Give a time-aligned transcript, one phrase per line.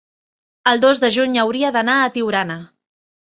[0.71, 2.57] el dos de juny hauria d'anar a Tiurana.